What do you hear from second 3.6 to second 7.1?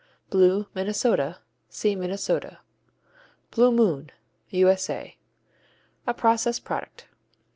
Moon U.S.A. A process product.